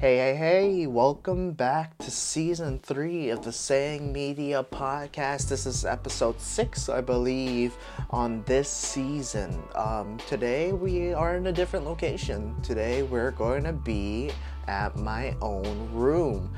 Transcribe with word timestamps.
Hey, 0.00 0.16
hey, 0.16 0.34
hey, 0.34 0.86
welcome 0.86 1.52
back 1.52 1.98
to 1.98 2.10
season 2.10 2.78
three 2.78 3.28
of 3.28 3.44
the 3.44 3.52
Saying 3.52 4.14
Media 4.14 4.64
podcast. 4.64 5.50
This 5.50 5.66
is 5.66 5.84
episode 5.84 6.40
six, 6.40 6.88
I 6.88 7.02
believe, 7.02 7.76
on 8.08 8.42
this 8.44 8.70
season. 8.70 9.62
Um, 9.74 10.16
today 10.26 10.72
we 10.72 11.12
are 11.12 11.36
in 11.36 11.48
a 11.48 11.52
different 11.52 11.84
location. 11.84 12.58
Today 12.62 13.02
we're 13.02 13.32
going 13.32 13.64
to 13.64 13.74
be 13.74 14.30
at 14.68 14.96
my 14.96 15.36
own 15.42 15.90
room. 15.92 16.50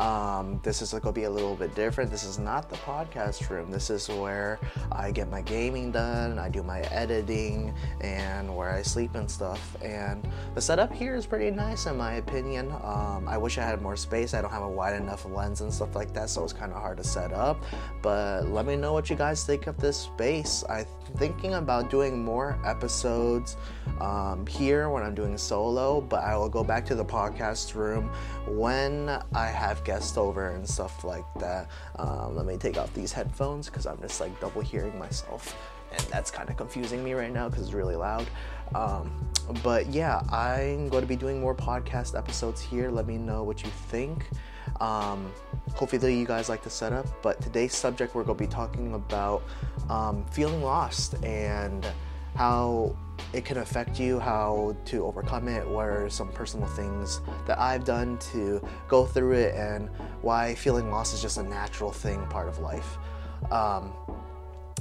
Um, 0.00 0.58
this 0.62 0.80
is 0.80 0.92
going 0.92 1.02
to 1.02 1.12
be 1.12 1.24
a 1.24 1.30
little 1.30 1.54
bit 1.54 1.74
different. 1.74 2.10
This 2.10 2.24
is 2.24 2.38
not 2.38 2.70
the 2.70 2.76
podcast 2.76 3.50
room. 3.50 3.70
This 3.70 3.90
is 3.90 4.08
where 4.08 4.58
I 4.90 5.10
get 5.10 5.28
my 5.28 5.42
gaming 5.42 5.92
done, 5.92 6.38
I 6.38 6.48
do 6.48 6.62
my 6.62 6.80
editing, 6.84 7.74
and 8.00 8.56
where 8.56 8.70
I 8.70 8.80
sleep 8.80 9.14
and 9.14 9.30
stuff. 9.30 9.76
And 9.82 10.26
the 10.54 10.60
setup 10.62 10.90
here 10.90 11.16
is 11.16 11.26
pretty 11.26 11.50
nice, 11.50 11.84
in 11.84 11.98
my 11.98 12.14
opinion. 12.14 12.72
Um, 12.82 13.26
I 13.28 13.36
wish 13.36 13.58
I 13.58 13.62
had 13.62 13.82
more 13.82 13.94
space. 13.94 14.32
I 14.32 14.40
don't 14.40 14.50
have 14.50 14.62
a 14.62 14.68
wide 14.68 14.94
enough 14.94 15.26
lens 15.26 15.60
and 15.60 15.72
stuff 15.72 15.94
like 15.94 16.14
that, 16.14 16.30
so 16.30 16.44
it's 16.44 16.54
kind 16.54 16.72
of 16.72 16.80
hard 16.80 16.96
to 16.96 17.04
set 17.04 17.34
up. 17.34 17.62
But 18.00 18.48
let 18.48 18.64
me 18.64 18.76
know 18.76 18.94
what 18.94 19.10
you 19.10 19.16
guys 19.16 19.44
think 19.44 19.66
of 19.66 19.76
this 19.76 19.98
space. 19.98 20.64
I'm 20.70 20.86
thinking 21.18 21.54
about 21.54 21.90
doing 21.90 22.24
more 22.24 22.58
episodes 22.64 23.58
um, 24.00 24.46
here 24.46 24.88
when 24.88 25.02
I'm 25.02 25.14
doing 25.14 25.36
solo, 25.36 26.00
but 26.00 26.24
I 26.24 26.36
will 26.38 26.48
go 26.48 26.64
back 26.64 26.86
to 26.86 26.94
the 26.94 27.04
podcast 27.04 27.74
room 27.74 28.10
when 28.46 29.10
I 29.34 29.48
have 29.48 29.84
guests 29.90 30.16
over 30.16 30.50
and 30.50 30.68
stuff 30.68 31.02
like 31.02 31.24
that. 31.40 31.68
Um, 31.98 32.36
let 32.36 32.46
me 32.46 32.56
take 32.56 32.78
off 32.78 32.94
these 32.94 33.10
headphones 33.10 33.66
because 33.66 33.86
I'm 33.86 34.00
just 34.00 34.20
like 34.20 34.38
double 34.40 34.60
hearing 34.60 34.96
myself, 34.96 35.56
and 35.90 36.00
that's 36.12 36.30
kind 36.30 36.48
of 36.48 36.56
confusing 36.56 37.02
me 37.02 37.12
right 37.12 37.32
now 37.32 37.48
because 37.48 37.64
it's 37.64 37.74
really 37.74 37.96
loud. 37.96 38.26
Um, 38.72 39.10
but 39.64 39.88
yeah, 39.88 40.20
I'm 40.30 40.88
going 40.88 41.02
to 41.02 41.08
be 41.08 41.16
doing 41.16 41.40
more 41.40 41.56
podcast 41.56 42.16
episodes 42.16 42.60
here. 42.60 42.88
Let 42.88 43.08
me 43.08 43.18
know 43.18 43.42
what 43.42 43.64
you 43.64 43.70
think. 43.88 44.26
Um, 44.80 45.32
hopefully, 45.74 46.16
you 46.16 46.24
guys 46.24 46.48
like 46.48 46.62
the 46.62 46.70
setup. 46.70 47.06
But 47.20 47.40
today's 47.40 47.74
subject, 47.74 48.14
we're 48.14 48.22
going 48.22 48.38
to 48.38 48.44
be 48.44 48.50
talking 48.50 48.94
about 48.94 49.42
um, 49.88 50.24
feeling 50.30 50.62
lost 50.62 51.16
and 51.24 51.84
how 52.36 52.94
it 53.32 53.44
can 53.44 53.58
affect 53.58 53.98
you, 53.98 54.18
how 54.18 54.76
to 54.86 55.04
overcome 55.04 55.48
it, 55.48 55.66
what 55.66 55.86
are 55.86 56.10
some 56.10 56.30
personal 56.32 56.66
things 56.68 57.20
that 57.46 57.58
I've 57.58 57.84
done 57.84 58.18
to 58.32 58.66
go 58.88 59.06
through 59.06 59.32
it, 59.32 59.54
and 59.54 59.88
why 60.22 60.54
feeling 60.54 60.90
lost 60.90 61.14
is 61.14 61.22
just 61.22 61.38
a 61.38 61.42
natural 61.42 61.92
thing, 61.92 62.26
part 62.26 62.48
of 62.48 62.58
life. 62.58 62.98
Um, 63.50 63.92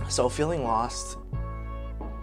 so, 0.08 0.30
feeling 0.30 0.64
lost 0.64 1.18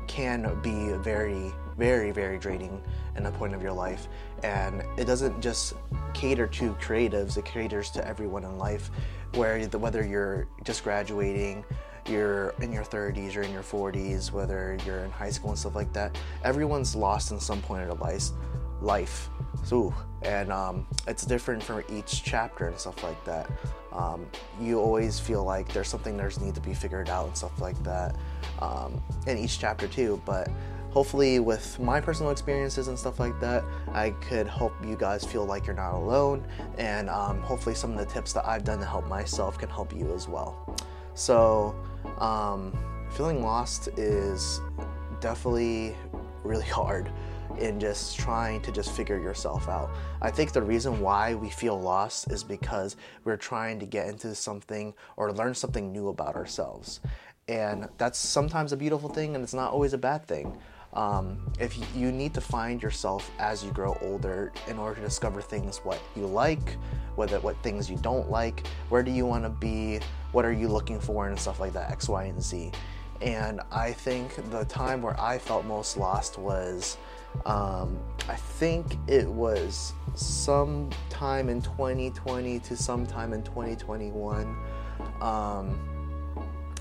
can 0.07 0.59
be 0.63 0.93
very, 1.03 1.53
very, 1.77 2.11
very 2.11 2.39
draining 2.39 2.83
in 3.17 3.27
a 3.27 3.31
point 3.31 3.55
of 3.55 3.63
your 3.63 3.73
life, 3.73 4.09
and 4.43 4.83
it 4.97 5.05
doesn't 5.05 5.41
just 5.41 5.75
cater 6.15 6.47
to 6.47 6.73
creatives, 6.75 7.37
it 7.37 7.45
caters 7.45 7.91
to 7.91 8.07
everyone 8.07 8.45
in 8.45 8.59
life, 8.59 8.91
where 9.35 9.61
whether 9.69 10.05
you're 10.05 10.49
just 10.65 10.83
graduating, 10.85 11.65
you're 12.09 12.55
in 12.61 12.73
your 12.73 12.85
30s 12.85 13.37
or 13.37 13.43
in 13.43 13.53
your 13.53 13.63
40s, 13.63 14.33
whether 14.33 14.77
you're 14.87 15.05
in 15.05 15.11
high 15.11 15.31
school 15.31 15.51
and 15.51 15.59
stuff 15.59 15.75
like 15.75 15.93
that, 15.93 16.17
everyone's 16.45 16.95
lost 16.95 17.33
in 17.33 17.41
some 17.41 17.61
point 17.63 17.89
of 17.91 18.01
life. 18.01 18.31
Life, 18.83 19.31
so 19.65 19.95
and 20.23 20.53
um, 20.53 20.87
it's 21.07 21.25
different 21.25 21.63
for 21.63 21.85
each 21.91 22.23
chapter 22.23 22.67
and 22.67 22.79
stuff 22.79 23.03
like 23.03 23.23
that. 23.25 23.51
Um, 23.93 24.27
you 24.61 24.79
always 24.79 25.19
feel 25.19 25.45
like 25.45 25.73
there's 25.73 25.89
something 25.89 26.17
there's 26.17 26.41
need 26.41 26.55
to 26.57 26.61
be 26.61 26.75
figured 26.75 27.09
out 27.09 27.27
and 27.27 27.37
stuff 27.37 27.59
like 27.61 27.83
that 27.85 28.15
um, 28.61 29.03
in 29.27 29.39
each 29.39 29.59
chapter 29.59 29.89
too. 29.89 30.21
But 30.27 30.49
hopefully, 30.91 31.41
with 31.41 31.79
my 31.79 32.01
personal 32.01 32.33
experiences 32.33 32.89
and 32.89 32.99
stuff 32.99 33.19
like 33.21 33.39
that, 33.41 33.65
I 33.93 34.11
could 34.11 34.47
help 34.47 34.73
you 34.85 34.97
guys 34.97 35.25
feel 35.25 35.45
like 35.45 35.67
you're 35.67 35.77
not 35.77 35.95
alone, 35.95 36.47
and 36.79 37.09
um, 37.09 37.41
hopefully, 37.41 37.75
some 37.75 37.93
of 37.93 37.99
the 37.99 38.07
tips 38.07 38.33
that 38.35 38.47
I've 38.47 38.65
done 38.65 38.79
to 38.81 38.87
help 38.87 39.07
myself 39.07 39.59
can 39.59 39.69
help 39.69 39.95
you 39.95 40.13
as 40.13 40.29
well. 40.29 40.77
So, 41.17 41.75
um, 42.19 42.79
feeling 43.11 43.43
lost 43.43 43.89
is 43.97 44.61
definitely 45.21 45.97
really 46.45 46.65
hard 46.67 47.11
in 47.59 47.81
just 47.81 48.19
trying 48.19 48.61
to 48.61 48.71
just 48.71 48.93
figure 48.93 49.19
yourself 49.19 49.67
out. 49.67 49.91
I 50.21 50.31
think 50.31 50.53
the 50.53 50.61
reason 50.61 51.01
why 51.01 51.35
we 51.35 51.49
feel 51.49 51.81
lost 51.81 52.31
is 52.31 52.45
because 52.45 52.97
we're 53.25 53.39
trying 53.39 53.81
to 53.81 53.87
get 53.87 54.09
into 54.09 54.35
something 54.35 54.93
or 55.17 55.33
learn 55.33 55.55
something 55.55 55.91
new 55.91 56.09
about 56.09 56.37
ourselves. 56.37 57.01
And 57.49 57.89
that's 57.97 58.19
sometimes 58.19 58.73
a 58.73 58.77
beautiful 58.77 59.09
thing 59.09 59.35
and 59.35 59.43
it's 59.43 59.55
not 59.55 59.73
always 59.73 59.95
a 59.95 59.99
bad 59.99 60.27
thing. 60.27 60.55
Um, 60.97 61.39
if 61.61 61.79
you 61.95 62.11
need 62.11 62.33
to 62.35 62.41
find 62.41 62.83
yourself 62.83 63.31
as 63.39 63.63
you 63.63 63.71
grow 63.71 63.99
older 64.01 64.51
in 64.67 64.79
order 64.79 64.97
to 64.97 65.03
discover 65.03 65.43
things 65.43 65.79
what 65.85 66.01
you 66.17 66.27
like, 66.27 66.77
whether 67.17 67.39
what 67.41 67.63
things 67.63 67.91
you 67.91 67.99
don't 67.99 68.31
like, 68.31 68.67
where 68.89 69.03
do 69.03 69.11
you 69.11 69.27
want 69.27 69.45
to 69.45 69.51
be, 69.51 70.01
what 70.33 70.47
are 70.47 70.53
you 70.53 70.69
looking 70.69 70.99
for, 70.99 71.29
and 71.29 71.39
stuff 71.39 71.61
like 71.61 71.75
that, 71.75 71.91
X, 71.91 72.09
Y, 72.09 72.25
and 72.25 72.43
Z. 72.43 72.73
And 73.21 73.61
I 73.71 73.93
think 73.93 74.51
the 74.51 74.65
time 74.65 75.03
where 75.03 75.19
I 75.21 75.37
felt 75.37 75.67
most 75.67 75.99
lost 75.99 76.39
was, 76.39 76.97
um, 77.45 77.99
I 78.27 78.35
think 78.35 78.97
it 79.07 79.29
was 79.29 79.93
sometime 80.15 81.51
in 81.51 81.61
2020 81.61 82.59
to 82.61 82.77
sometime 82.77 83.35
in 83.35 83.43
2021. 83.43 84.57
Um, 85.21 85.79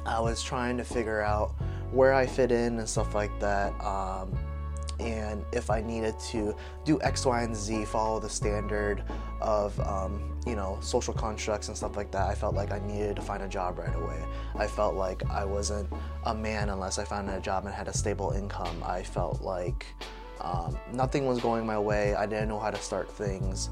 I 0.05 0.21
was 0.21 0.41
trying 0.41 0.77
to 0.77 0.85
figure 0.85 1.21
out 1.21 1.53
where 1.91 2.13
I 2.13 2.25
fit 2.25 2.51
in 2.51 2.79
and 2.79 2.87
stuff 2.87 3.15
like 3.15 3.37
that. 3.39 3.73
Um, 3.81 4.37
and 4.99 5.43
if 5.51 5.69
I 5.69 5.81
needed 5.81 6.17
to 6.31 6.55
do 6.85 7.01
X, 7.01 7.25
Y, 7.25 7.41
and 7.41 7.55
Z, 7.55 7.85
follow 7.85 8.19
the 8.19 8.29
standard 8.29 9.03
of, 9.41 9.77
um, 9.81 10.39
you 10.45 10.55
know, 10.55 10.77
social 10.79 11.13
constructs 11.13 11.67
and 11.67 11.75
stuff 11.75 11.97
like 11.97 12.11
that, 12.11 12.29
I 12.29 12.33
felt 12.35 12.55
like 12.55 12.71
I 12.71 12.79
needed 12.79 13.17
to 13.17 13.21
find 13.21 13.43
a 13.43 13.47
job 13.47 13.77
right 13.77 13.93
away. 13.93 14.23
I 14.55 14.67
felt 14.67 14.95
like 14.95 15.29
I 15.29 15.43
wasn't 15.43 15.91
a 16.23 16.33
man 16.33 16.69
unless 16.69 16.97
I 16.97 17.03
found 17.03 17.29
a 17.29 17.41
job 17.41 17.65
and 17.65 17.73
had 17.73 17.89
a 17.89 17.93
stable 17.93 18.31
income. 18.31 18.83
I 18.85 19.03
felt 19.03 19.41
like 19.41 19.85
um, 20.39 20.77
nothing 20.93 21.25
was 21.25 21.39
going 21.39 21.65
my 21.65 21.79
way. 21.79 22.15
I 22.15 22.25
didn't 22.25 22.47
know 22.47 22.59
how 22.59 22.71
to 22.71 22.77
start 22.77 23.11
things, 23.11 23.69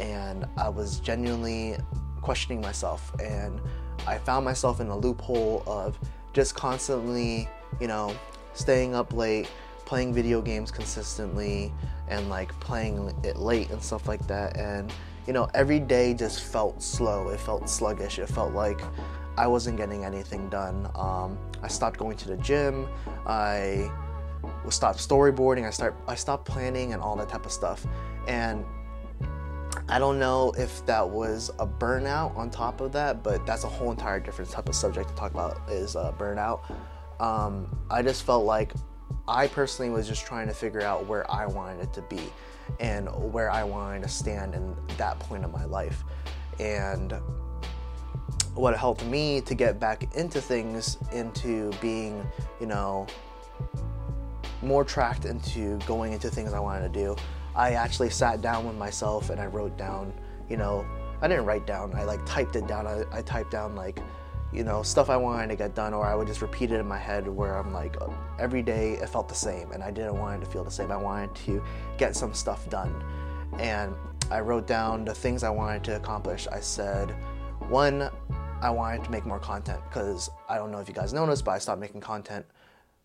and 0.00 0.44
I 0.56 0.68
was 0.68 0.98
genuinely 0.98 1.76
questioning 2.20 2.60
myself. 2.60 3.12
And 3.20 3.60
I 4.08 4.18
found 4.18 4.44
myself 4.44 4.80
in 4.80 4.88
a 4.88 4.96
loophole 4.96 5.62
of 5.66 5.98
just 6.34 6.54
constantly, 6.54 7.48
you 7.80 7.88
know, 7.88 8.14
staying 8.52 8.94
up 8.94 9.14
late, 9.14 9.50
playing 9.86 10.12
video 10.12 10.42
games 10.42 10.70
consistently, 10.70 11.72
and 12.08 12.28
like 12.28 12.58
playing 12.60 13.14
it 13.24 13.36
late 13.36 13.70
and 13.70 13.82
stuff 13.82 14.06
like 14.06 14.26
that. 14.26 14.56
And 14.58 14.92
you 15.26 15.32
know, 15.32 15.48
every 15.54 15.80
day 15.80 16.12
just 16.12 16.42
felt 16.42 16.82
slow. 16.82 17.28
It 17.28 17.40
felt 17.40 17.70
sluggish. 17.70 18.18
It 18.18 18.28
felt 18.28 18.52
like 18.52 18.82
I 19.38 19.46
wasn't 19.46 19.78
getting 19.78 20.04
anything 20.04 20.50
done. 20.50 20.90
Um, 20.94 21.38
I 21.62 21.68
stopped 21.68 21.98
going 21.98 22.16
to 22.18 22.28
the 22.28 22.36
gym. 22.36 22.86
I 23.26 23.90
stopped 24.68 24.98
storyboarding. 24.98 25.66
I 25.66 25.70
start 25.70 25.94
I 26.06 26.14
stopped 26.14 26.44
planning 26.44 26.92
and 26.92 27.00
all 27.00 27.16
that 27.16 27.28
type 27.28 27.46
of 27.46 27.52
stuff. 27.52 27.86
And 28.28 28.64
I 29.88 29.98
don't 29.98 30.18
know 30.18 30.52
if 30.56 30.84
that 30.86 31.08
was 31.08 31.50
a 31.58 31.66
burnout 31.66 32.36
on 32.36 32.50
top 32.50 32.80
of 32.80 32.92
that, 32.92 33.22
but 33.22 33.44
that's 33.44 33.64
a 33.64 33.68
whole 33.68 33.90
entire 33.90 34.18
different 34.18 34.50
type 34.50 34.68
of 34.68 34.74
subject 34.74 35.10
to 35.10 35.14
talk 35.14 35.32
about 35.32 35.60
is 35.70 35.94
uh, 35.94 36.12
burnout. 36.12 36.60
Um, 37.20 37.76
I 37.90 38.02
just 38.02 38.24
felt 38.24 38.44
like 38.44 38.72
I 39.28 39.46
personally 39.46 39.90
was 39.90 40.08
just 40.08 40.26
trying 40.26 40.48
to 40.48 40.54
figure 40.54 40.80
out 40.80 41.06
where 41.06 41.30
I 41.30 41.46
wanted 41.46 41.82
it 41.82 41.92
to 41.94 42.02
be 42.02 42.20
and 42.80 43.08
where 43.32 43.50
I 43.50 43.62
wanted 43.62 44.02
to 44.04 44.08
stand 44.08 44.54
in 44.54 44.74
that 44.96 45.18
point 45.18 45.44
of 45.44 45.52
my 45.52 45.64
life. 45.66 46.02
And 46.58 47.14
what 48.54 48.76
helped 48.76 49.04
me 49.04 49.40
to 49.42 49.54
get 49.54 49.78
back 49.78 50.14
into 50.14 50.40
things, 50.40 50.96
into 51.12 51.72
being, 51.80 52.26
you 52.60 52.66
know, 52.66 53.06
more 54.62 54.84
tracked 54.84 55.26
into 55.26 55.78
going 55.86 56.12
into 56.12 56.30
things 56.30 56.52
I 56.52 56.60
wanted 56.60 56.92
to 56.92 57.00
do. 57.00 57.16
I 57.56 57.72
actually 57.72 58.10
sat 58.10 58.40
down 58.40 58.66
with 58.66 58.76
myself 58.76 59.30
and 59.30 59.40
I 59.40 59.46
wrote 59.46 59.76
down, 59.76 60.12
you 60.48 60.56
know, 60.56 60.84
I 61.22 61.28
didn't 61.28 61.46
write 61.46 61.66
down, 61.66 61.94
I 61.94 62.04
like 62.04 62.24
typed 62.26 62.56
it 62.56 62.66
down. 62.66 62.86
I, 62.86 63.04
I 63.12 63.22
typed 63.22 63.50
down 63.50 63.74
like, 63.74 64.00
you 64.52 64.64
know, 64.64 64.82
stuff 64.82 65.10
I 65.10 65.16
wanted 65.16 65.48
to 65.48 65.56
get 65.56 65.74
done, 65.74 65.94
or 65.94 66.06
I 66.06 66.14
would 66.14 66.26
just 66.26 66.42
repeat 66.42 66.70
it 66.70 66.78
in 66.78 66.86
my 66.86 66.98
head 66.98 67.26
where 67.26 67.56
I'm 67.56 67.72
like, 67.72 67.96
every 68.38 68.62
day 68.62 68.92
it 68.92 69.08
felt 69.08 69.28
the 69.28 69.34
same 69.34 69.72
and 69.72 69.82
I 69.82 69.90
didn't 69.90 70.18
want 70.18 70.40
it 70.40 70.44
to 70.44 70.50
feel 70.50 70.64
the 70.64 70.70
same. 70.70 70.92
I 70.92 70.96
wanted 70.96 71.34
to 71.46 71.62
get 71.96 72.14
some 72.14 72.34
stuff 72.34 72.68
done. 72.70 73.02
And 73.58 73.94
I 74.30 74.40
wrote 74.40 74.66
down 74.66 75.04
the 75.04 75.14
things 75.14 75.44
I 75.44 75.50
wanted 75.50 75.84
to 75.84 75.96
accomplish. 75.96 76.46
I 76.50 76.60
said, 76.60 77.10
one, 77.68 78.10
I 78.60 78.70
wanted 78.70 79.04
to 79.04 79.10
make 79.10 79.26
more 79.26 79.38
content 79.38 79.80
because 79.88 80.30
I 80.48 80.56
don't 80.56 80.70
know 80.70 80.78
if 80.78 80.88
you 80.88 80.94
guys 80.94 81.12
noticed, 81.12 81.44
but 81.44 81.52
I 81.52 81.58
stopped 81.58 81.80
making 81.80 82.00
content 82.00 82.46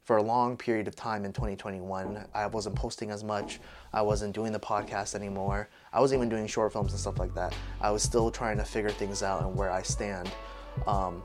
for 0.04 0.18
a 0.18 0.24
long 0.24 0.58
period 0.58 0.88
of 0.88 0.96
time 0.96 1.26
in 1.26 1.32
2021. 1.32 2.26
I 2.34 2.48
wasn't 2.48 2.76
posting 2.76 3.12
as 3.12 3.24
much. 3.24 3.60
I 3.94 4.02
wasn't 4.02 4.34
doing 4.34 4.52
the 4.52 4.60
podcast 4.60 5.16
anymore. 5.16 5.70
I 5.94 6.00
wasn't 6.00 6.20
even 6.20 6.30
doing 6.30 6.48
short 6.48 6.74
films 6.74 6.92
and 6.92 7.00
stuff 7.00 7.20
like 7.20 7.34
that. 7.36 7.56
I 7.80 7.92
was 7.92 8.02
still 8.02 8.32
trying 8.32 8.58
to 8.58 8.64
figure 8.64 8.90
things 8.90 9.22
out 9.22 9.44
and 9.44 9.56
where 9.56 9.72
I 9.72 9.82
stand. 9.84 10.32
Um, 10.88 11.22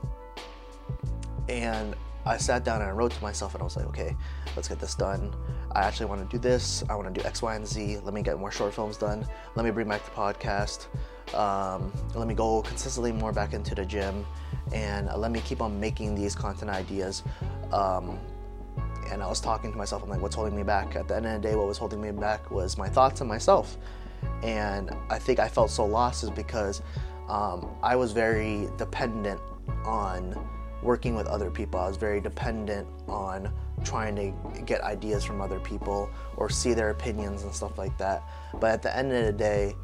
and 1.49 1.95
I 2.25 2.37
sat 2.37 2.63
down 2.63 2.81
and 2.81 2.89
I 2.89 2.93
wrote 2.93 3.11
to 3.11 3.21
myself 3.21 3.53
and 3.53 3.61
I 3.61 3.63
was 3.63 3.75
like, 3.75 3.85
okay, 3.87 4.15
let's 4.55 4.67
get 4.67 4.79
this 4.79 4.95
done. 4.95 5.33
I 5.73 5.81
actually 5.81 6.07
want 6.07 6.27
to 6.27 6.37
do 6.37 6.41
this. 6.41 6.83
I 6.89 6.95
want 6.95 7.13
to 7.13 7.21
do 7.21 7.25
X, 7.25 7.41
Y, 7.41 7.55
and 7.55 7.67
Z. 7.67 7.99
Let 8.03 8.13
me 8.13 8.23
get 8.23 8.39
more 8.39 8.51
short 8.51 8.73
films 8.73 8.97
done. 8.97 9.27
Let 9.55 9.65
me 9.65 9.71
bring 9.71 9.87
back 9.87 10.03
the 10.05 10.11
podcast. 10.11 10.87
Um, 11.35 11.91
let 12.15 12.27
me 12.27 12.33
go 12.33 12.61
consistently 12.61 13.11
more 13.11 13.31
back 13.31 13.53
into 13.53 13.75
the 13.75 13.85
gym 13.85 14.25
and 14.73 15.09
let 15.17 15.31
me 15.31 15.41
keep 15.41 15.61
on 15.61 15.79
making 15.79 16.15
these 16.15 16.33
content 16.33 16.71
ideas. 16.71 17.23
Um, 17.71 18.17
and 19.11 19.21
I 19.23 19.27
was 19.27 19.39
talking 19.39 19.71
to 19.71 19.77
myself, 19.77 20.03
I'm 20.03 20.09
like, 20.09 20.21
what's 20.21 20.35
holding 20.35 20.55
me 20.55 20.63
back? 20.63 20.95
At 20.95 21.07
the 21.07 21.15
end 21.15 21.25
of 21.25 21.41
the 21.41 21.47
day, 21.47 21.55
what 21.55 21.67
was 21.67 21.77
holding 21.77 22.01
me 22.01 22.11
back 22.11 22.51
was 22.51 22.77
my 22.77 22.89
thoughts 22.89 23.21
and 23.21 23.29
myself. 23.29 23.77
And 24.43 24.91
I 25.09 25.19
think 25.19 25.39
I 25.39 25.47
felt 25.47 25.69
so 25.69 25.85
lost 25.85 26.23
is 26.23 26.29
because 26.29 26.81
um, 27.29 27.75
I 27.81 27.95
was 27.95 28.11
very 28.11 28.69
dependent 28.77 29.39
on 29.83 30.37
working 30.81 31.15
with 31.15 31.27
other 31.27 31.49
people. 31.49 31.79
I 31.79 31.87
was 31.87 31.97
very 31.97 32.21
dependent 32.21 32.87
on 33.07 33.51
trying 33.83 34.15
to 34.15 34.61
get 34.61 34.81
ideas 34.81 35.23
from 35.23 35.41
other 35.41 35.59
people 35.59 36.09
or 36.37 36.49
see 36.49 36.73
their 36.73 36.91
opinions 36.91 37.43
and 37.43 37.53
stuff 37.53 37.77
like 37.77 37.97
that. 37.97 38.23
But 38.59 38.71
at 38.71 38.81
the 38.81 38.95
end 38.95 39.11
of 39.11 39.25
the 39.25 39.33
day, 39.33 39.75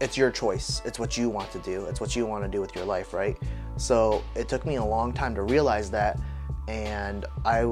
it's 0.00 0.16
your 0.16 0.30
choice. 0.30 0.80
It's 0.84 0.98
what 0.98 1.18
you 1.18 1.28
want 1.28 1.50
to 1.52 1.58
do. 1.58 1.84
It's 1.84 2.00
what 2.00 2.16
you 2.16 2.24
want 2.24 2.42
to 2.44 2.48
do 2.48 2.60
with 2.60 2.74
your 2.74 2.84
life, 2.84 3.12
right? 3.12 3.36
So 3.76 4.22
it 4.34 4.48
took 4.48 4.64
me 4.64 4.76
a 4.76 4.84
long 4.84 5.12
time 5.12 5.34
to 5.34 5.42
realize 5.42 5.90
that, 5.90 6.18
and 6.68 7.26
I, 7.44 7.62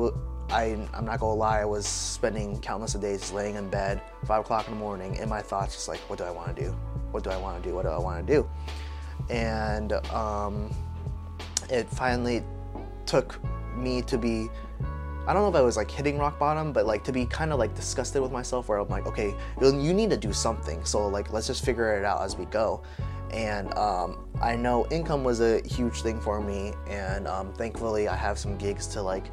I, 0.50 0.88
I'm 0.94 1.04
not 1.04 1.20
gonna 1.20 1.34
lie, 1.34 1.60
I 1.60 1.64
was 1.64 1.86
spending 1.86 2.60
countless 2.60 2.94
of 2.94 3.00
days 3.00 3.30
laying 3.32 3.56
in 3.56 3.68
bed, 3.68 4.02
five 4.24 4.40
o'clock 4.40 4.66
in 4.66 4.74
the 4.74 4.80
morning, 4.80 5.16
in 5.16 5.28
my 5.28 5.42
thoughts, 5.42 5.74
just 5.74 5.88
like, 5.88 6.00
what 6.08 6.18
do 6.18 6.24
I 6.24 6.30
want 6.30 6.56
to 6.56 6.62
do? 6.62 6.70
What 7.10 7.24
do 7.24 7.30
I 7.30 7.36
want 7.36 7.62
to 7.62 7.68
do? 7.68 7.74
What 7.74 7.82
do 7.82 7.88
I 7.88 7.98
want 7.98 8.26
to 8.26 8.32
do? 8.32 8.48
And 9.30 9.92
um, 10.12 10.70
it 11.70 11.88
finally 11.88 12.42
took 13.06 13.40
me 13.76 14.02
to 14.02 14.18
be 14.18 14.48
I 15.28 15.34
don't 15.34 15.42
know 15.42 15.50
if 15.50 15.56
I 15.56 15.60
was 15.60 15.76
like 15.76 15.90
hitting 15.90 16.16
rock 16.16 16.38
bottom, 16.38 16.72
but 16.72 16.86
like 16.86 17.04
to 17.04 17.12
be 17.12 17.26
kind 17.26 17.52
of 17.52 17.58
like 17.58 17.74
disgusted 17.74 18.22
with 18.22 18.32
myself 18.32 18.66
where 18.70 18.78
I'm 18.78 18.88
like, 18.88 19.06
okay, 19.06 19.34
you 19.60 19.92
need 19.92 20.08
to 20.08 20.16
do 20.16 20.32
something. 20.32 20.82
So 20.86 21.06
like, 21.06 21.34
let's 21.34 21.46
just 21.46 21.66
figure 21.66 21.94
it 21.98 22.04
out 22.06 22.22
as 22.22 22.34
we 22.34 22.46
go. 22.46 22.80
And 23.30 23.72
um, 23.74 24.26
I 24.40 24.56
know 24.56 24.86
income 24.90 25.24
was 25.24 25.40
a 25.40 25.60
huge 25.66 26.02
thing 26.02 26.20
for 26.20 26.40
me, 26.40 26.72
and 26.86 27.28
um, 27.28 27.52
thankfully 27.52 28.08
I 28.08 28.16
have 28.16 28.38
some 28.38 28.56
gigs 28.56 28.86
to 28.88 29.02
like 29.02 29.30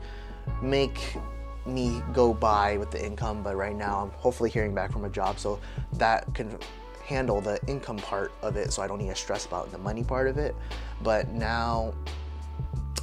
make 0.62 1.18
me 1.66 2.02
go 2.14 2.34
by 2.34 2.78
with 2.78 2.92
the 2.92 3.04
income. 3.04 3.42
But 3.42 3.56
right 3.56 3.76
now 3.76 4.04
I'm 4.04 4.12
hopefully 4.12 4.50
hearing 4.50 4.76
back 4.76 4.92
from 4.92 5.06
a 5.06 5.10
job, 5.10 5.40
so 5.40 5.60
that 5.94 6.34
can 6.34 6.58
handle 7.04 7.40
the 7.40 7.60
income 7.68 7.98
part 7.98 8.32
of 8.42 8.58
it, 8.58 8.74
so 8.74 8.82
I 8.82 8.88
don't 8.88 8.98
need 8.98 9.10
to 9.10 9.16
stress 9.16 9.46
about 9.46 9.72
the 9.72 9.78
money 9.78 10.04
part 10.04 10.28
of 10.28 10.38
it. 10.38 10.56
But 11.02 11.30
now 11.30 11.94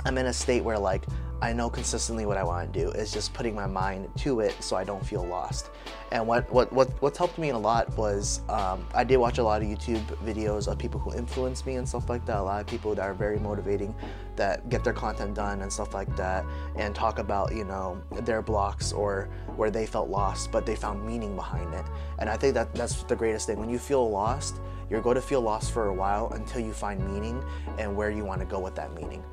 I'm 0.04 0.18
in 0.18 0.26
a 0.26 0.32
state 0.32 0.62
where 0.62 0.78
like 0.78 1.04
I 1.42 1.52
know 1.52 1.68
consistently 1.68 2.24
what 2.24 2.36
I 2.36 2.44
want 2.44 2.72
to 2.72 2.80
do. 2.80 2.90
It's 2.90 3.12
just 3.12 3.34
putting 3.34 3.52
my 3.52 3.66
mind 3.66 4.08
to 4.18 4.38
it 4.38 4.54
so 4.62 4.76
I 4.76 4.84
don't 4.84 5.04
feel 5.04 5.26
lost. 5.26 5.70
And 6.12 6.24
what 6.24 6.48
what, 6.52 6.72
what 6.72 6.88
what's 7.02 7.18
helped 7.18 7.36
me 7.36 7.50
a 7.50 7.58
lot 7.58 7.96
was 7.98 8.42
um, 8.48 8.86
I 8.94 9.02
did 9.02 9.16
watch 9.16 9.38
a 9.38 9.42
lot 9.42 9.60
of 9.60 9.66
YouTube 9.66 10.04
videos 10.24 10.70
of 10.70 10.78
people 10.78 11.00
who 11.00 11.12
influence 11.12 11.66
me 11.66 11.74
and 11.74 11.88
stuff 11.88 12.08
like 12.08 12.24
that. 12.26 12.38
A 12.38 12.42
lot 12.42 12.60
of 12.60 12.68
people 12.68 12.94
that 12.94 13.02
are 13.02 13.12
very 13.12 13.40
motivating, 13.40 13.92
that 14.36 14.68
get 14.68 14.84
their 14.84 14.92
content 14.92 15.34
done 15.34 15.62
and 15.62 15.72
stuff 15.72 15.94
like 15.94 16.14
that, 16.16 16.44
and 16.76 16.94
talk 16.94 17.18
about 17.18 17.52
you 17.52 17.64
know 17.64 18.00
their 18.20 18.40
blocks 18.40 18.92
or 18.92 19.28
where 19.56 19.70
they 19.70 19.84
felt 19.84 20.08
lost, 20.08 20.52
but 20.52 20.64
they 20.64 20.76
found 20.76 21.04
meaning 21.04 21.34
behind 21.34 21.74
it. 21.74 21.84
And 22.20 22.30
I 22.30 22.36
think 22.36 22.54
that 22.54 22.72
that's 22.72 23.02
the 23.02 23.16
greatest 23.16 23.48
thing. 23.48 23.58
When 23.58 23.68
you 23.68 23.80
feel 23.80 24.08
lost, 24.08 24.60
you're 24.88 25.02
going 25.02 25.16
to 25.16 25.22
feel 25.22 25.40
lost 25.40 25.72
for 25.72 25.88
a 25.88 25.94
while 25.94 26.30
until 26.34 26.60
you 26.60 26.72
find 26.72 27.04
meaning 27.12 27.42
and 27.78 27.96
where 27.96 28.12
you 28.12 28.24
want 28.24 28.40
to 28.40 28.46
go 28.46 28.60
with 28.60 28.76
that 28.76 28.94
meaning. 28.94 29.24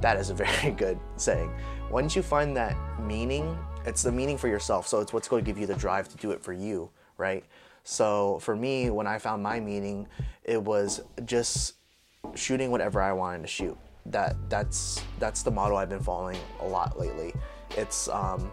That 0.00 0.16
is 0.16 0.30
a 0.30 0.34
very 0.34 0.70
good 0.76 0.98
saying. 1.16 1.52
Once 1.90 2.14
you 2.14 2.22
find 2.22 2.56
that 2.56 2.76
meaning, 3.00 3.58
it's 3.84 4.02
the 4.02 4.12
meaning 4.12 4.36
for 4.36 4.48
yourself. 4.48 4.86
So 4.86 5.00
it's 5.00 5.12
what's 5.12 5.28
going 5.28 5.44
to 5.44 5.46
give 5.50 5.58
you 5.58 5.66
the 5.66 5.74
drive 5.74 6.08
to 6.08 6.16
do 6.16 6.30
it 6.30 6.42
for 6.42 6.52
you, 6.52 6.90
right? 7.16 7.44
So 7.84 8.38
for 8.40 8.54
me, 8.54 8.90
when 8.90 9.06
I 9.06 9.18
found 9.18 9.42
my 9.42 9.60
meaning, 9.60 10.06
it 10.44 10.62
was 10.62 11.00
just 11.24 11.74
shooting 12.34 12.70
whatever 12.70 13.00
I 13.00 13.12
wanted 13.12 13.42
to 13.42 13.48
shoot. 13.48 13.76
That 14.06 14.36
that's 14.48 15.02
that's 15.18 15.42
the 15.42 15.50
model 15.50 15.76
I've 15.76 15.88
been 15.88 16.00
following 16.00 16.38
a 16.60 16.66
lot 16.66 16.98
lately. 16.98 17.34
It's 17.76 18.08
um, 18.08 18.50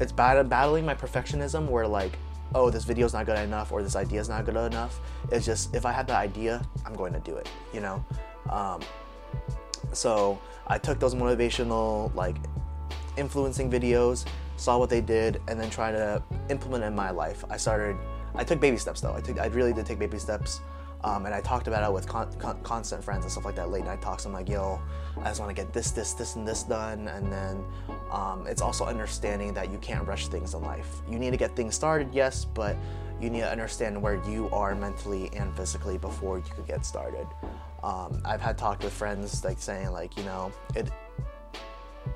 it's 0.00 0.12
bad 0.12 0.48
battling 0.48 0.84
my 0.84 0.94
perfectionism 0.94 1.68
where 1.68 1.86
like 1.86 2.12
oh 2.54 2.70
this 2.70 2.84
video's 2.84 3.12
not 3.12 3.26
good 3.26 3.38
enough 3.38 3.72
or 3.72 3.82
this 3.82 3.96
idea's 3.96 4.28
not 4.28 4.44
good 4.44 4.56
enough 4.56 5.00
it's 5.30 5.44
just 5.44 5.74
if 5.74 5.84
i 5.84 5.92
have 5.92 6.06
the 6.06 6.14
idea 6.14 6.62
i'm 6.86 6.94
going 6.94 7.12
to 7.12 7.20
do 7.20 7.36
it 7.36 7.48
you 7.74 7.80
know 7.80 8.04
um, 8.50 8.80
so 9.92 10.38
I 10.66 10.78
took 10.78 10.98
those 10.98 11.14
motivational, 11.14 12.14
like 12.14 12.36
influencing 13.16 13.70
videos, 13.70 14.24
saw 14.56 14.78
what 14.78 14.90
they 14.90 15.00
did, 15.00 15.40
and 15.48 15.58
then 15.60 15.70
tried 15.70 15.92
to 15.92 16.22
implement 16.48 16.84
in 16.84 16.94
my 16.94 17.10
life. 17.10 17.44
I 17.50 17.56
started, 17.56 17.96
I 18.34 18.44
took 18.44 18.60
baby 18.60 18.76
steps 18.76 19.00
though. 19.00 19.14
I 19.14 19.20
took, 19.20 19.38
I 19.38 19.46
really 19.46 19.72
did 19.72 19.86
take 19.86 19.98
baby 19.98 20.18
steps. 20.18 20.60
Um, 21.04 21.26
and 21.26 21.34
I 21.34 21.40
talked 21.40 21.68
about 21.68 21.88
it 21.88 21.92
with 21.92 22.08
con- 22.08 22.32
con- 22.40 22.60
constant 22.62 23.04
friends 23.04 23.24
and 23.24 23.30
stuff 23.30 23.44
like 23.44 23.54
that. 23.54 23.70
Late 23.70 23.84
night 23.84 24.02
talks. 24.02 24.24
I'm 24.24 24.32
like, 24.32 24.48
yo, 24.48 24.80
I 25.18 25.28
just 25.28 25.38
want 25.38 25.54
to 25.54 25.54
get 25.54 25.72
this, 25.72 25.92
this, 25.92 26.12
this, 26.12 26.34
and 26.34 26.46
this 26.46 26.64
done. 26.64 27.06
And 27.06 27.32
then 27.32 27.64
um, 28.10 28.46
it's 28.48 28.60
also 28.60 28.84
understanding 28.84 29.54
that 29.54 29.70
you 29.70 29.78
can't 29.78 30.06
rush 30.08 30.26
things 30.26 30.54
in 30.54 30.62
life. 30.62 31.00
You 31.08 31.20
need 31.20 31.30
to 31.30 31.36
get 31.36 31.54
things 31.54 31.76
started, 31.76 32.08
yes, 32.12 32.44
but 32.44 32.76
you 33.20 33.30
need 33.30 33.40
to 33.40 33.50
understand 33.50 34.00
where 34.00 34.20
you 34.28 34.48
are 34.50 34.74
mentally 34.74 35.30
and 35.36 35.56
physically 35.56 35.98
before 35.98 36.38
you 36.38 36.44
could 36.52 36.66
get 36.66 36.84
started. 36.84 37.28
Um, 37.82 38.20
I've 38.24 38.40
had 38.40 38.58
talk 38.58 38.82
with 38.82 38.92
friends 38.92 39.44
like 39.44 39.58
saying 39.60 39.90
like 39.92 40.16
you 40.16 40.24
know 40.24 40.52
it. 40.74 40.90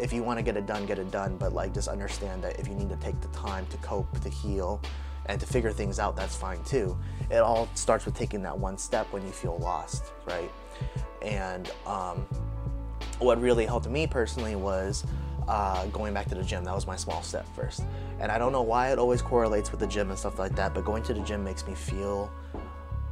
If 0.00 0.12
you 0.12 0.22
want 0.22 0.38
to 0.38 0.42
get 0.42 0.56
it 0.56 0.66
done, 0.66 0.86
get 0.86 0.98
it 0.98 1.10
done. 1.10 1.36
But 1.36 1.52
like 1.52 1.74
just 1.74 1.88
understand 1.88 2.42
that 2.44 2.58
if 2.58 2.66
you 2.66 2.74
need 2.74 2.88
to 2.88 2.96
take 2.96 3.20
the 3.20 3.28
time 3.28 3.66
to 3.66 3.76
cope, 3.78 4.20
to 4.20 4.28
heal, 4.28 4.80
and 5.26 5.40
to 5.40 5.46
figure 5.46 5.70
things 5.70 5.98
out, 5.98 6.16
that's 6.16 6.36
fine 6.36 6.62
too. 6.64 6.98
It 7.30 7.38
all 7.38 7.68
starts 7.74 8.04
with 8.04 8.16
taking 8.16 8.42
that 8.42 8.58
one 8.58 8.78
step 8.78 9.06
when 9.12 9.24
you 9.24 9.32
feel 9.32 9.58
lost, 9.58 10.12
right? 10.26 10.50
And 11.20 11.70
um, 11.86 12.26
what 13.18 13.40
really 13.40 13.66
helped 13.66 13.88
me 13.88 14.06
personally 14.06 14.56
was 14.56 15.04
uh, 15.48 15.86
going 15.86 16.14
back 16.14 16.28
to 16.28 16.34
the 16.34 16.42
gym. 16.42 16.64
That 16.64 16.74
was 16.74 16.86
my 16.86 16.96
small 16.96 17.22
step 17.22 17.46
first. 17.54 17.84
And 18.20 18.32
I 18.32 18.38
don't 18.38 18.52
know 18.52 18.62
why 18.62 18.92
it 18.92 18.98
always 18.98 19.22
correlates 19.22 19.70
with 19.70 19.80
the 19.80 19.86
gym 19.86 20.10
and 20.10 20.18
stuff 20.18 20.38
like 20.38 20.54
that, 20.56 20.74
but 20.74 20.84
going 20.84 21.02
to 21.04 21.14
the 21.14 21.20
gym 21.20 21.44
makes 21.44 21.66
me 21.66 21.74
feel 21.74 22.30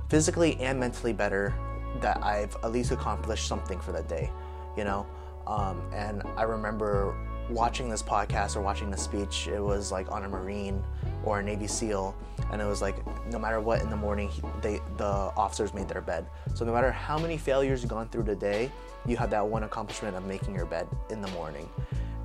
physically 0.08 0.56
and 0.60 0.78
mentally 0.78 1.12
better 1.12 1.54
that 2.00 2.22
I've 2.22 2.56
at 2.62 2.72
least 2.72 2.92
accomplished 2.92 3.46
something 3.46 3.80
for 3.80 3.92
that 3.92 4.08
day, 4.08 4.30
you 4.76 4.84
know? 4.84 5.06
Um, 5.46 5.82
and 5.92 6.22
I 6.36 6.42
remember 6.42 7.16
watching 7.48 7.88
this 7.88 8.02
podcast 8.02 8.56
or 8.56 8.60
watching 8.60 8.90
the 8.90 8.96
speech, 8.96 9.48
it 9.48 9.60
was 9.60 9.90
like 9.90 10.10
on 10.12 10.24
a 10.24 10.28
Marine 10.28 10.84
or 11.24 11.40
a 11.40 11.42
Navy 11.42 11.66
SEAL, 11.66 12.14
and 12.52 12.62
it 12.62 12.64
was 12.64 12.80
like 12.80 12.96
no 13.26 13.38
matter 13.38 13.60
what 13.60 13.82
in 13.82 13.90
the 13.90 13.96
morning, 13.96 14.30
they 14.62 14.80
the 14.96 15.04
officers 15.04 15.74
made 15.74 15.88
their 15.88 16.00
bed. 16.00 16.26
So 16.54 16.64
no 16.64 16.72
matter 16.72 16.92
how 16.92 17.18
many 17.18 17.36
failures 17.36 17.82
you've 17.82 17.90
gone 17.90 18.08
through 18.08 18.24
the 18.24 18.36
day, 18.36 18.70
you 19.06 19.16
have 19.16 19.30
that 19.30 19.46
one 19.46 19.64
accomplishment 19.64 20.16
of 20.16 20.24
making 20.24 20.54
your 20.54 20.66
bed 20.66 20.86
in 21.10 21.20
the 21.20 21.28
morning 21.28 21.68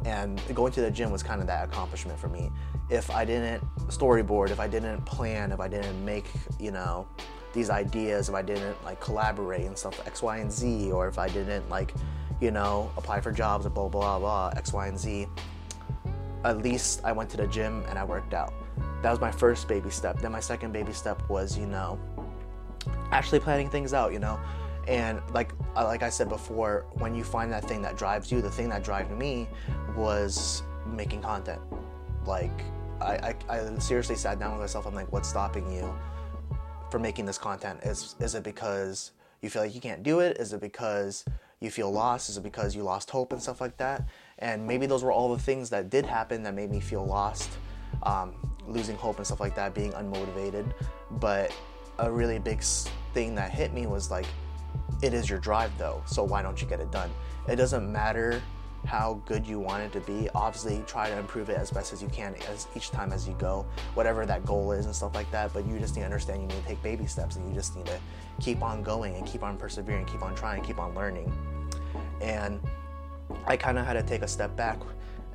and 0.05 0.39
going 0.53 0.71
to 0.71 0.81
the 0.81 0.91
gym 0.91 1.11
was 1.11 1.23
kind 1.23 1.41
of 1.41 1.47
that 1.47 1.67
accomplishment 1.67 2.17
for 2.17 2.29
me 2.29 2.51
if 2.89 3.09
i 3.09 3.25
didn't 3.25 3.63
storyboard 3.87 4.51
if 4.51 4.59
i 4.59 4.67
didn't 4.67 5.03
plan 5.05 5.51
if 5.51 5.59
i 5.59 5.67
didn't 5.67 6.03
make 6.05 6.25
you 6.59 6.71
know 6.71 7.07
these 7.55 7.71
ideas 7.71 8.29
if 8.29 8.35
i 8.35 8.41
didn't 8.41 8.81
like 8.83 8.99
collaborate 8.99 9.65
and 9.65 9.77
stuff 9.77 9.99
x 10.05 10.21
y 10.21 10.37
and 10.37 10.51
z 10.51 10.91
or 10.91 11.07
if 11.07 11.17
i 11.17 11.27
didn't 11.27 11.67
like 11.69 11.93
you 12.39 12.51
know 12.51 12.91
apply 12.97 13.19
for 13.19 13.31
jobs 13.31 13.65
blah 13.67 13.87
blah 13.87 14.19
blah 14.19 14.51
x 14.55 14.71
y 14.73 14.87
and 14.87 14.99
z 14.99 15.25
at 16.43 16.59
least 16.59 17.01
i 17.03 17.11
went 17.11 17.29
to 17.29 17.37
the 17.37 17.47
gym 17.47 17.83
and 17.89 17.97
i 17.97 18.03
worked 18.03 18.33
out 18.33 18.53
that 19.01 19.09
was 19.09 19.19
my 19.19 19.31
first 19.31 19.67
baby 19.67 19.89
step 19.89 20.19
then 20.19 20.31
my 20.31 20.39
second 20.39 20.71
baby 20.71 20.93
step 20.93 21.27
was 21.29 21.57
you 21.57 21.65
know 21.65 21.97
actually 23.11 23.39
planning 23.39 23.69
things 23.69 23.93
out 23.93 24.13
you 24.13 24.19
know 24.19 24.39
and 24.87 25.19
like 25.33 25.51
like 25.75 26.03
I 26.03 26.09
said 26.09 26.29
before, 26.29 26.85
when 26.93 27.15
you 27.15 27.23
find 27.23 27.51
that 27.51 27.65
thing 27.65 27.81
that 27.81 27.97
drives 27.97 28.31
you, 28.31 28.41
the 28.41 28.49
thing 28.49 28.69
that 28.69 28.83
drove 28.83 29.09
me 29.11 29.47
was 29.95 30.63
making 30.85 31.21
content. 31.21 31.61
Like 32.25 32.51
I, 33.01 33.35
I, 33.49 33.59
I 33.59 33.79
seriously 33.79 34.15
sat 34.15 34.39
down 34.39 34.51
with 34.51 34.61
myself. 34.61 34.85
I'm 34.85 34.95
like, 34.95 35.11
what's 35.11 35.27
stopping 35.27 35.71
you 35.71 35.93
from 36.95 37.01
making 37.01 37.25
this 37.25 37.37
content? 37.37 37.77
Is 37.83 38.15
is 38.21 38.35
it 38.35 38.43
because 38.43 39.11
you 39.41 39.49
feel 39.49 39.63
like 39.63 39.75
you 39.75 39.81
can't 39.81 40.01
do 40.01 40.21
it? 40.21 40.37
Is 40.37 40.53
it 40.53 40.61
because 40.61 41.25
you 41.59 41.69
feel 41.69 41.91
lost? 41.91 42.29
Is 42.29 42.37
it 42.37 42.43
because 42.43 42.73
you 42.73 42.83
lost 42.83 43.09
hope 43.09 43.33
and 43.33 43.41
stuff 43.41 43.59
like 43.59 43.75
that? 43.79 44.07
And 44.39 44.65
maybe 44.65 44.85
those 44.85 45.03
were 45.03 45.11
all 45.11 45.35
the 45.35 45.43
things 45.43 45.69
that 45.71 45.89
did 45.89 46.05
happen 46.05 46.41
that 46.43 46.53
made 46.53 46.71
me 46.71 46.79
feel 46.79 47.05
lost, 47.05 47.49
um, 48.03 48.33
losing 48.65 48.95
hope 48.95 49.17
and 49.17 49.25
stuff 49.25 49.41
like 49.41 49.55
that, 49.55 49.75
being 49.75 49.91
unmotivated. 49.91 50.71
But 51.11 51.53
a 51.99 52.09
really 52.09 52.39
big 52.39 52.63
thing 53.13 53.35
that 53.35 53.51
hit 53.51 53.73
me 53.73 53.87
was 53.87 54.09
like 54.09 54.27
it 55.01 55.13
is 55.13 55.29
your 55.29 55.39
drive 55.39 55.77
though, 55.77 56.01
so 56.05 56.23
why 56.23 56.41
don't 56.41 56.61
you 56.61 56.67
get 56.69 56.79
it 56.79 56.93
done? 56.93 57.11
It 57.49 57.57
doesn't 57.57 57.91
matter 57.91 58.41
how 58.85 59.21
good 59.25 59.45
you 59.47 59.59
want 59.59 59.83
it 59.83 59.91
to 59.93 59.99
be. 60.01 60.29
Obviously, 60.35 60.83
try 60.87 61.09
to 61.09 61.17
improve 61.17 61.49
it 61.49 61.57
as 61.57 61.71
best 61.71 61.93
as 61.93 62.01
you 62.01 62.07
can 62.09 62.35
as 62.49 62.67
each 62.75 62.91
time 62.91 63.11
as 63.11 63.27
you 63.27 63.33
go, 63.39 63.65
whatever 63.93 64.25
that 64.25 64.45
goal 64.45 64.71
is 64.71 64.85
and 64.85 64.95
stuff 64.95 65.15
like 65.15 65.29
that. 65.31 65.53
But 65.53 65.67
you 65.67 65.79
just 65.79 65.95
need 65.95 66.01
to 66.01 66.05
understand 66.05 66.41
you 66.41 66.47
need 66.47 66.61
to 66.61 66.67
take 66.67 66.81
baby 66.83 67.05
steps 67.05 67.35
and 67.35 67.47
you 67.47 67.53
just 67.53 67.75
need 67.75 67.85
to 67.87 67.99
keep 68.39 68.61
on 68.61 68.83
going 68.83 69.15
and 69.15 69.25
keep 69.25 69.43
on 69.43 69.57
persevering, 69.57 70.05
keep 70.05 70.21
on 70.21 70.35
trying, 70.35 70.63
keep 70.63 70.79
on 70.79 70.93
learning. 70.95 71.31
And 72.21 72.59
I 73.45 73.57
kind 73.57 73.77
of 73.77 73.85
had 73.85 73.93
to 73.93 74.03
take 74.03 74.21
a 74.21 74.27
step 74.27 74.55
back 74.55 74.79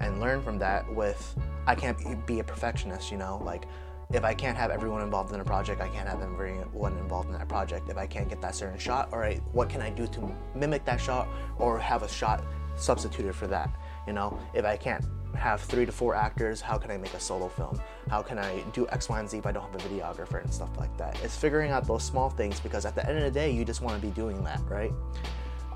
and 0.01 0.21
learn 0.21 0.43
from 0.43 0.59
that 0.59 0.93
with 0.95 1.37
I 1.67 1.75
can't 1.75 2.27
be 2.27 2.41
a 2.41 2.45
perfectionist, 2.45 3.11
you 3.11 3.19
know, 3.19 3.41
like 3.45 3.67
if 4.13 4.25
I 4.25 4.35
can't 4.35 4.57
have 4.57 4.71
everyone 4.71 5.03
involved 5.03 5.33
in 5.33 5.41
a 5.41 5.45
project, 5.45 5.81
I 5.81 5.89
can't 5.89 6.09
have 6.09 6.21
everyone 6.21 6.99
involved 6.99 7.29
in 7.29 7.35
that 7.35 7.49
project. 7.49 7.89
If 7.89 7.97
I 7.97 8.07
can't 8.07 8.29
get 8.29 8.41
that 8.43 8.57
certain 8.57 8.79
shot, 8.79 9.09
all 9.13 9.21
right, 9.21 9.41
what 9.53 9.69
can 9.69 9.81
I 9.81 9.91
do 9.91 10.07
to 10.09 10.35
mimic 10.55 10.85
that 10.87 11.01
shot 11.01 11.29
or 11.59 11.79
have 11.79 12.03
a 12.03 12.09
shot 12.09 12.43
substituted 12.81 13.35
for 13.35 13.47
that? 13.49 13.71
You 14.07 14.13
know, 14.13 14.39
if 14.55 14.65
I 14.65 14.77
can't 14.77 15.05
have 15.37 15.61
three 15.61 15.87
to 15.87 15.93
four 15.93 16.15
actors, 16.15 16.61
how 16.61 16.77
can 16.77 16.91
I 16.91 16.97
make 16.97 17.15
a 17.15 17.21
solo 17.21 17.49
film? 17.49 17.81
How 18.09 18.23
can 18.23 18.39
I 18.39 18.61
do 18.73 18.87
X, 18.89 19.09
Y, 19.09 19.19
and 19.19 19.29
Z 19.29 19.39
if 19.39 19.47
I 19.47 19.53
don't 19.53 19.71
have 19.71 19.75
a 19.75 19.89
videographer 19.89 20.43
and 20.43 20.53
stuff 20.53 20.77
like 20.79 20.97
that? 20.97 21.23
It's 21.23 21.37
figuring 21.37 21.71
out 21.71 21.87
those 21.87 22.03
small 22.03 22.31
things 22.31 22.61
because 22.61 22.85
at 22.85 22.95
the 22.95 23.09
end 23.09 23.19
of 23.19 23.25
the 23.25 23.31
day, 23.31 23.51
you 23.51 23.65
just 23.65 23.81
want 23.81 24.01
to 24.01 24.07
be 24.07 24.13
doing 24.13 24.43
that, 24.45 24.61
right? 24.69 24.93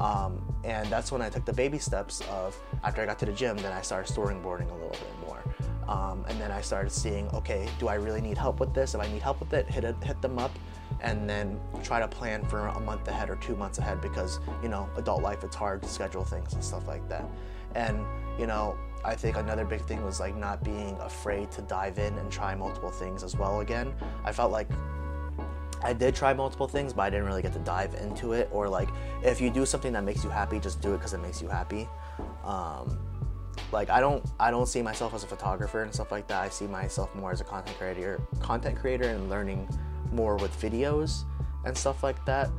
Um, 0.00 0.42
and 0.64 0.88
that's 0.88 1.12
when 1.12 1.22
I 1.22 1.28
took 1.30 1.44
the 1.44 1.52
baby 1.52 1.78
steps 1.78 2.20
of 2.30 2.58
after 2.82 3.00
I 3.00 3.06
got 3.06 3.18
to 3.20 3.26
the 3.26 3.32
gym, 3.32 3.56
then 3.58 3.72
I 3.72 3.80
started 3.80 4.12
storyboarding 4.12 4.70
a 4.70 4.74
little 4.74 4.90
bit 4.90 5.14
more. 5.26 5.42
Um, 5.88 6.24
and 6.28 6.40
then 6.40 6.50
I 6.50 6.60
started 6.60 6.90
seeing, 6.90 7.28
okay, 7.28 7.68
do 7.78 7.88
I 7.88 7.94
really 7.94 8.20
need 8.20 8.38
help 8.38 8.58
with 8.58 8.74
this? 8.74 8.94
If 8.94 9.00
I 9.00 9.06
need 9.06 9.22
help 9.22 9.38
with 9.40 9.52
it, 9.52 9.68
hit 9.68 9.84
it, 9.84 9.94
hit 10.02 10.20
them 10.20 10.38
up, 10.38 10.50
and 11.04 11.28
then 11.28 11.60
try 11.82 12.00
to 12.00 12.08
plan 12.08 12.44
for 12.46 12.66
a 12.68 12.80
month 12.80 13.06
ahead 13.08 13.28
or 13.28 13.36
two 13.36 13.54
months 13.54 13.78
ahead 13.78 14.00
because 14.00 14.40
you 14.62 14.68
know 14.68 14.88
adult 14.96 15.22
life 15.22 15.44
it's 15.44 15.54
hard 15.54 15.82
to 15.82 15.88
schedule 15.88 16.24
things 16.24 16.54
and 16.54 16.64
stuff 16.64 16.88
like 16.88 17.06
that. 17.08 17.24
And 17.74 18.04
you 18.38 18.46
know, 18.46 18.76
I 19.04 19.14
think 19.14 19.36
another 19.36 19.66
big 19.66 19.82
thing 19.82 20.02
was 20.02 20.18
like 20.18 20.34
not 20.34 20.64
being 20.64 20.96
afraid 21.00 21.50
to 21.52 21.62
dive 21.62 21.98
in 21.98 22.16
and 22.18 22.32
try 22.32 22.54
multiple 22.54 22.90
things 22.90 23.22
as 23.22 23.36
well. 23.36 23.60
Again, 23.60 23.94
I 24.24 24.32
felt 24.32 24.50
like 24.50 24.68
I 25.82 25.92
did 25.92 26.14
try 26.14 26.32
multiple 26.32 26.66
things, 26.66 26.94
but 26.94 27.02
I 27.02 27.10
didn't 27.10 27.26
really 27.26 27.42
get 27.42 27.52
to 27.52 27.58
dive 27.58 27.94
into 27.96 28.32
it. 28.32 28.48
Or 28.50 28.66
like, 28.68 28.88
if 29.22 29.40
you 29.40 29.50
do 29.50 29.66
something 29.66 29.92
that 29.92 30.02
makes 30.02 30.24
you 30.24 30.30
happy, 30.30 30.58
just 30.58 30.80
do 30.80 30.94
it 30.94 30.96
because 30.96 31.12
it 31.12 31.18
makes 31.18 31.42
you 31.42 31.48
happy. 31.48 31.86
Um, 32.42 32.98
like 33.70 33.90
I 33.90 34.00
don't, 34.00 34.24
I 34.40 34.50
don't 34.50 34.66
see 34.66 34.80
myself 34.80 35.12
as 35.12 35.24
a 35.24 35.26
photographer 35.26 35.82
and 35.82 35.92
stuff 35.92 36.10
like 36.10 36.26
that. 36.28 36.42
I 36.42 36.48
see 36.48 36.66
myself 36.66 37.14
more 37.14 37.32
as 37.32 37.42
a 37.42 37.44
content 37.44 37.76
creator, 37.76 38.22
content 38.40 38.78
creator, 38.78 39.10
and 39.10 39.28
learning 39.28 39.68
more 40.14 40.36
with 40.36 40.58
videos 40.60 41.24
and 41.64 41.76
stuff 41.76 42.02
like 42.02 42.24
that. 42.26 42.50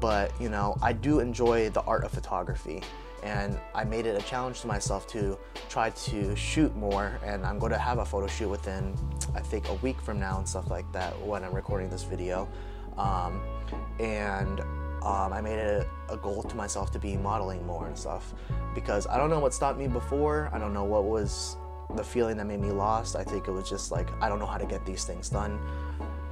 But 0.00 0.32
you 0.40 0.48
know, 0.48 0.76
I 0.82 0.92
do 0.92 1.20
enjoy 1.20 1.70
the 1.70 1.82
art 1.82 2.04
of 2.04 2.10
photography 2.10 2.82
and 3.22 3.58
I 3.74 3.84
made 3.84 4.06
it 4.06 4.20
a 4.20 4.24
challenge 4.26 4.62
to 4.62 4.66
myself 4.66 5.06
to 5.08 5.38
try 5.68 5.90
to 5.90 6.34
shoot 6.34 6.74
more. 6.74 7.20
And 7.24 7.46
I'm 7.46 7.58
going 7.58 7.72
to 7.72 7.78
have 7.78 7.98
a 7.98 8.04
photo 8.04 8.26
shoot 8.26 8.48
within, 8.48 8.96
I 9.34 9.40
think, 9.40 9.68
a 9.68 9.74
week 9.74 10.00
from 10.00 10.18
now 10.18 10.38
and 10.38 10.48
stuff 10.48 10.70
like 10.70 10.90
that 10.92 11.18
when 11.22 11.44
I'm 11.44 11.54
recording 11.54 11.88
this 11.88 12.02
video. 12.02 12.48
Um, 12.98 13.40
and 14.00 14.60
um, 15.04 15.32
I 15.32 15.40
made 15.40 15.58
it 15.58 15.88
a 16.08 16.16
goal 16.16 16.42
to 16.42 16.56
myself 16.56 16.90
to 16.92 16.98
be 16.98 17.16
modeling 17.16 17.64
more 17.66 17.86
and 17.86 17.96
stuff 17.96 18.34
because 18.74 19.06
I 19.06 19.18
don't 19.18 19.30
know 19.30 19.40
what 19.40 19.54
stopped 19.54 19.78
me 19.78 19.86
before. 19.86 20.50
I 20.52 20.58
don't 20.58 20.74
know 20.74 20.84
what 20.84 21.04
was 21.04 21.56
the 21.94 22.04
feeling 22.04 22.36
that 22.38 22.46
made 22.46 22.60
me 22.60 22.70
lost. 22.70 23.16
I 23.16 23.24
think 23.24 23.48
it 23.48 23.52
was 23.52 23.68
just 23.68 23.92
like 23.92 24.08
I 24.20 24.28
don't 24.28 24.38
know 24.38 24.46
how 24.46 24.58
to 24.58 24.66
get 24.66 24.84
these 24.86 25.04
things 25.04 25.28
done, 25.28 25.58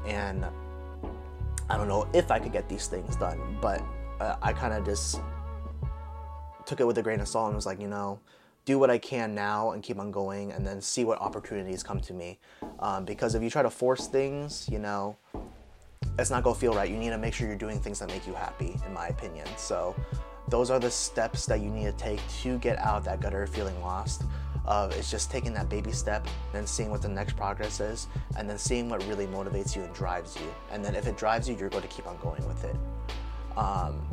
and 0.06 0.46
I 1.70 1.76
don't 1.76 1.88
know 1.88 2.08
if 2.12 2.30
I 2.30 2.38
could 2.40 2.52
get 2.52 2.68
these 2.68 2.88
things 2.88 3.16
done. 3.16 3.56
But 3.62 3.82
uh, 4.20 4.36
I 4.42 4.52
kind 4.52 4.74
of 4.74 4.84
just 4.84 5.20
took 6.66 6.80
it 6.80 6.86
with 6.86 6.98
a 6.98 7.02
grain 7.02 7.20
of 7.20 7.28
salt 7.28 7.46
and 7.46 7.56
was 7.56 7.64
like, 7.64 7.80
you 7.80 7.88
know, 7.88 8.20
do 8.64 8.78
what 8.78 8.90
I 8.90 8.98
can 8.98 9.34
now 9.34 9.70
and 9.70 9.82
keep 9.82 9.98
on 9.98 10.10
going, 10.10 10.52
and 10.52 10.66
then 10.66 10.80
see 10.80 11.04
what 11.04 11.18
opportunities 11.20 11.82
come 11.82 12.00
to 12.00 12.12
me. 12.12 12.38
Um, 12.80 13.04
because 13.04 13.34
if 13.34 13.42
you 13.42 13.48
try 13.48 13.62
to 13.62 13.70
force 13.70 14.06
things, 14.06 14.68
you 14.70 14.78
know, 14.78 15.16
it's 16.18 16.30
not 16.30 16.42
gonna 16.42 16.54
feel 16.54 16.74
right. 16.74 16.90
You 16.90 16.96
need 16.96 17.10
to 17.10 17.18
make 17.18 17.32
sure 17.32 17.46
you're 17.46 17.56
doing 17.56 17.80
things 17.80 18.00
that 18.00 18.08
make 18.08 18.26
you 18.26 18.34
happy, 18.34 18.78
in 18.86 18.92
my 18.92 19.08
opinion. 19.08 19.46
So 19.56 19.94
those 20.48 20.70
are 20.70 20.78
the 20.78 20.90
steps 20.90 21.46
that 21.46 21.60
you 21.60 21.70
need 21.70 21.84
to 21.84 21.92
take 21.92 22.20
to 22.42 22.58
get 22.58 22.78
out 22.78 23.04
that 23.04 23.20
gutter 23.20 23.46
feeling 23.46 23.80
lost. 23.80 24.24
Of 24.66 24.92
it's 24.92 25.10
just 25.10 25.30
taking 25.30 25.52
that 25.54 25.68
baby 25.68 25.92
step, 25.92 26.26
then 26.52 26.66
seeing 26.66 26.90
what 26.90 27.02
the 27.02 27.08
next 27.08 27.36
progress 27.36 27.80
is, 27.80 28.08
and 28.36 28.48
then 28.48 28.58
seeing 28.58 28.88
what 28.88 29.06
really 29.06 29.26
motivates 29.26 29.74
you 29.74 29.82
and 29.82 29.92
drives 29.94 30.36
you. 30.36 30.54
And 30.70 30.84
then 30.84 30.94
if 30.94 31.06
it 31.06 31.16
drives 31.16 31.48
you, 31.48 31.56
you're 31.56 31.70
going 31.70 31.82
to 31.82 31.88
keep 31.88 32.06
on 32.06 32.16
going 32.18 32.46
with 32.46 32.64
it. 32.64 32.76
Um, 33.56 34.06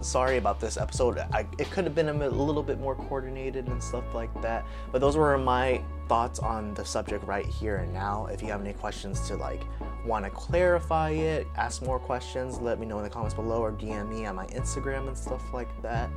sorry 0.00 0.36
about 0.36 0.60
this 0.60 0.76
episode. 0.76 1.18
I, 1.32 1.46
it 1.58 1.70
could 1.70 1.84
have 1.84 1.94
been 1.94 2.08
a 2.08 2.28
little 2.28 2.62
bit 2.62 2.78
more 2.78 2.94
coordinated 2.94 3.66
and 3.66 3.82
stuff 3.82 4.14
like 4.14 4.30
that. 4.42 4.64
But 4.92 5.00
those 5.00 5.16
were 5.16 5.36
my 5.36 5.82
thoughts 6.08 6.38
on 6.38 6.74
the 6.74 6.84
subject 6.84 7.24
right 7.24 7.46
here 7.46 7.76
and 7.76 7.92
now. 7.92 8.26
If 8.26 8.42
you 8.42 8.48
have 8.48 8.60
any 8.60 8.72
questions 8.72 9.26
to 9.28 9.36
like 9.36 9.62
want 10.04 10.24
to 10.24 10.30
clarify 10.30 11.10
it, 11.10 11.46
ask 11.56 11.82
more 11.82 11.98
questions, 11.98 12.58
let 12.58 12.78
me 12.78 12.86
know 12.86 12.98
in 12.98 13.04
the 13.04 13.10
comments 13.10 13.34
below 13.34 13.60
or 13.60 13.72
DM 13.72 14.08
me 14.08 14.26
on 14.26 14.36
my 14.36 14.46
Instagram 14.46 15.08
and 15.08 15.18
stuff 15.18 15.42
like 15.52 15.70
that. 15.82 16.10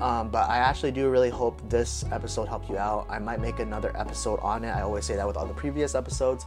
Um, 0.00 0.30
but 0.30 0.48
I 0.48 0.58
actually 0.58 0.92
do 0.92 1.10
really 1.10 1.28
hope 1.28 1.60
this 1.68 2.04
episode 2.10 2.48
helped 2.48 2.70
you 2.70 2.78
out. 2.78 3.06
I 3.10 3.18
might 3.18 3.40
make 3.40 3.58
another 3.58 3.94
episode 3.96 4.40
on 4.40 4.64
it. 4.64 4.70
I 4.70 4.80
always 4.80 5.04
say 5.04 5.14
that 5.16 5.26
with 5.26 5.36
all 5.36 5.46
the 5.46 5.54
previous 5.54 5.94
episodes, 5.94 6.46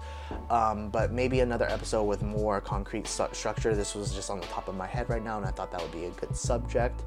um, 0.50 0.90
but 0.90 1.12
maybe 1.12 1.42
another 1.42 1.70
episode 1.70 2.04
with 2.04 2.24
more 2.24 2.60
concrete 2.60 3.08
st- 3.08 3.36
structure. 3.36 3.76
This 3.76 3.94
was 3.94 4.14
just 4.14 4.32
on 4.32 4.40
the 4.40 4.48
top 4.48 4.68
of 4.68 4.76
my 4.76 4.88
head 4.88 5.08
right 5.08 5.24
now, 5.24 5.38
and 5.38 5.46
I 5.46 5.52
thought 5.52 5.72
that 5.72 5.82
would 5.82 5.92
be 5.92 6.06
a 6.06 6.10
good 6.12 6.36
subject. 6.36 7.04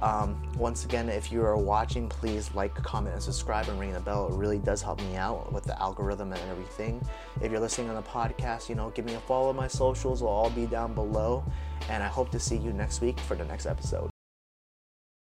Um, 0.00 0.42
once 0.56 0.84
again, 0.84 1.08
if 1.08 1.30
you 1.30 1.44
are 1.44 1.56
watching, 1.56 2.08
please 2.08 2.52
like, 2.54 2.74
comment, 2.74 3.14
and 3.14 3.22
subscribe 3.22 3.68
and 3.68 3.78
ring 3.78 3.92
the 3.92 4.00
bell. 4.00 4.26
It 4.26 4.34
really 4.34 4.58
does 4.58 4.82
help 4.82 5.00
me 5.02 5.16
out 5.16 5.52
with 5.52 5.62
the 5.62 5.80
algorithm 5.80 6.32
and 6.32 6.50
everything. 6.50 7.00
If 7.40 7.52
you're 7.52 7.60
listening 7.60 7.88
on 7.88 7.94
the 7.94 8.02
podcast, 8.02 8.68
you 8.68 8.74
know, 8.74 8.90
give 8.90 9.04
me 9.04 9.14
a 9.14 9.20
follow. 9.20 9.52
My 9.52 9.68
socials 9.68 10.20
will 10.22 10.28
all 10.28 10.50
be 10.50 10.66
down 10.66 10.94
below. 10.94 11.44
And 11.88 12.02
I 12.02 12.08
hope 12.08 12.30
to 12.32 12.40
see 12.40 12.56
you 12.56 12.72
next 12.72 13.00
week 13.00 13.20
for 13.20 13.36
the 13.36 13.44
next 13.44 13.66
episode. 13.66 14.11